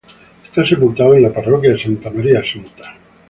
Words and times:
Está 0.47 0.65
sepultado 0.65 1.13
en 1.13 1.21
la 1.21 1.31
parroquia 1.31 1.73
de 1.73 1.79
Santa 1.79 2.09
María 2.09 2.39
Asunta. 2.39 2.95